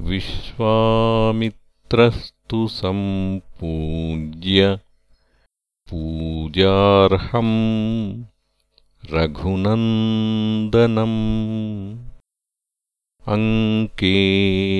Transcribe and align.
विश्वामित्रस्त 0.00 2.54
सम्पूज्य 2.54 4.78
पूजार्हम् 5.90 8.24
रघुनन्दनम्। 9.12 11.16
अङ्के 13.28 14.12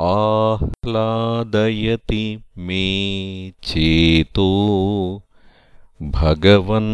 आह्लादयति 0.09 2.25
मे 2.67 2.85
चेतो 3.65 4.49
भगवन् 6.17 6.93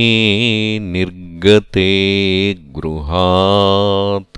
निर्गते 0.80 2.54
गृहात् 2.54 4.38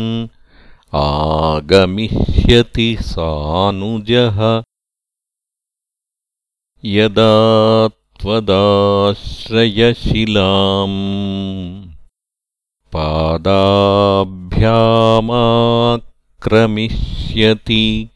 आगमिष्यति 0.96 2.90
सानुजः। 3.02 4.40
यदा 6.86 7.34
त्वदाश्रयशिलाम् 8.22 10.98
पादाभ्यामाक्रमिष्यति 16.44 18.10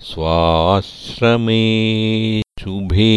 स्वाश्रमे 0.00 1.62
शुभे। 2.60 3.14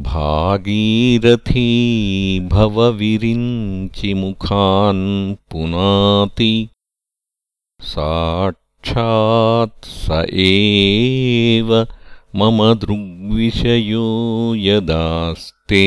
भागीरथी 0.08 1.70
भवविरिञ्चिमुखान् 2.52 5.06
पुनाति 5.52 6.52
साक्षात् 7.80 9.84
स 9.84 10.26
एव 10.30 11.86
मम 12.36 12.74
दृग्विषयो 12.74 14.54
यदास्ते। 14.54 15.86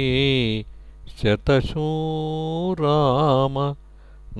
शतशो 1.20 1.86
राम 2.80 3.60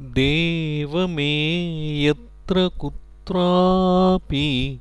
देवमे 0.00 1.24
यत्र 2.04 2.70
कुत्रापि 2.80 4.80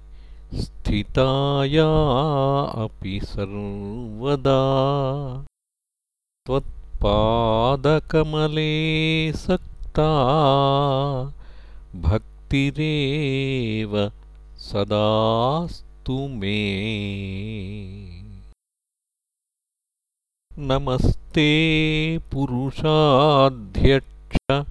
स्थिताया 0.53 1.87
अपि 2.83 3.19
सर्वदा। 3.23 4.61
त्वत्पादकमले 6.45 9.33
सक्ता 9.33 10.09
भक्तिरेव 11.95 14.11
सदास्तु 14.57 16.27
मे। 16.27 16.61
नमस्ते 20.59 21.47
पुरुषाध्यक्ष 22.17 24.65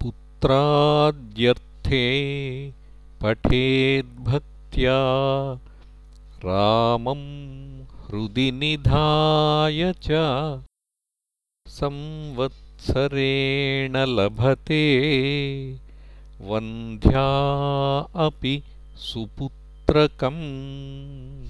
पुत्राद्यर्थे 0.02 2.04
पठेद्भक्त्या 3.22 4.98
रामं 6.46 7.22
हृदि 8.06 8.48
निधाय 8.52 9.92
च 10.02 10.08
संवत्सरेण 12.86 13.96
लभते। 13.96 14.80
वन्ध्या 16.40 18.26
अपि 18.26 18.62
सुपुत्रकम्। 18.96 21.46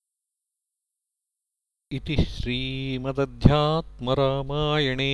इति 1.92 2.16
श्रीमदध्यात्मरामायणे 2.16 5.12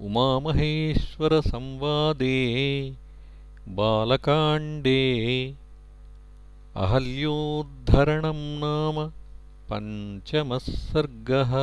उमामहेश्वरसंवादे 0.00 2.38
बालकाण्डे 3.76 5.00
अहल्योद्धरणं 6.84 8.40
नाम 8.60 8.98
पञ्चमः 9.70 10.58
सर्गः 10.58 11.54